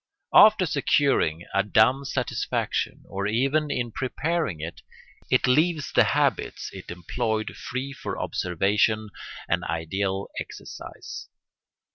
After 0.33 0.65
securing 0.65 1.45
a 1.53 1.61
dumb 1.61 2.05
satisfaction, 2.05 3.03
or 3.07 3.27
even 3.27 3.69
in 3.69 3.91
preparing 3.91 4.59
it, 4.59 4.81
it 5.29 5.45
leaves 5.45 5.91
the 5.93 6.05
habits 6.05 6.71
it 6.73 6.89
employed 6.89 7.55
free 7.55 7.93
for 7.93 8.19
observation 8.19 9.09
and 9.47 9.63
ideal 9.65 10.29
exercise. 10.39 11.29